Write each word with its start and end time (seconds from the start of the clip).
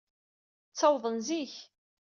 Ttawḍen 0.69 1.17
zik. 1.27 1.53